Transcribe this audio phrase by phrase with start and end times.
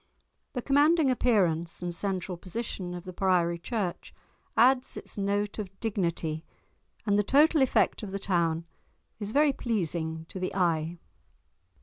[0.53, 4.15] The commanding appearance and central position of the priory church
[4.57, 6.43] adds its note of dignity,
[7.05, 8.65] and the total effect of the town
[9.19, 10.97] is very pleasing to the eye.